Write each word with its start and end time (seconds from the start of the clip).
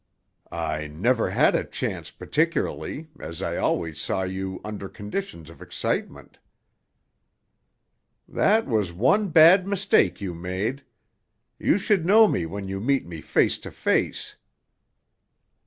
"I 0.51 0.87
never 0.87 1.29
had 1.29 1.53
a 1.53 1.63
chance 1.63 2.09
particularly, 2.09 3.09
as 3.19 3.39
I 3.39 3.57
always 3.57 4.01
saw 4.01 4.23
you 4.23 4.59
under 4.65 4.89
conditions 4.89 5.47
of 5.47 5.61
excitement." 5.61 6.39
"That 8.27 8.65
was 8.65 8.91
one 8.91 9.27
bad 9.27 9.67
mistake 9.67 10.19
you 10.19 10.33
made. 10.33 10.83
You 11.59 11.77
should 11.77 12.03
know 12.03 12.27
me 12.27 12.47
when 12.47 12.67
you 12.67 12.79
meet 12.79 13.05
me 13.05 13.21
face 13.21 13.59
to 13.59 13.69
face." 13.69 14.33